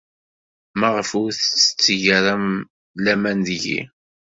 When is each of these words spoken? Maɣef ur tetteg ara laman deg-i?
Maɣef 0.79 1.09
ur 1.21 1.29
tetteg 1.33 2.03
ara 2.17 2.33
laman 3.03 3.39
deg-i? 3.47 3.79